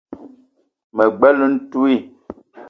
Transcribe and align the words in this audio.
Me 0.95 1.03
bela 1.19 1.45
ntouii 1.53 1.99